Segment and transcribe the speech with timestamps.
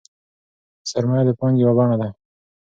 [0.91, 2.09] سرمایه د پانګې یوه بڼه ده.